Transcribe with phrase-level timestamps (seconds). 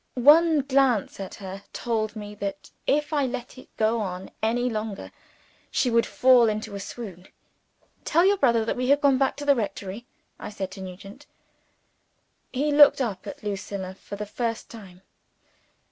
[0.15, 5.11] One glance at her told me that if I let it go on any longer
[5.69, 7.27] she would fall into a swoon.
[8.03, 10.07] "Tell your brother that we have gone back to the rectory,"
[10.39, 11.27] I said to Nugent.
[12.51, 15.03] He looked up at Lucilla for the first time.